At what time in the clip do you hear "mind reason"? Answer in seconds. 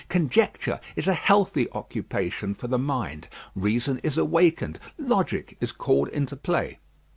2.79-3.99